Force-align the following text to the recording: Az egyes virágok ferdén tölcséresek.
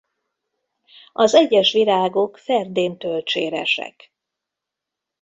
Az 1.11 1.33
egyes 1.33 1.71
virágok 1.73 2.37
ferdén 2.37 2.97
tölcséresek. 2.97 4.11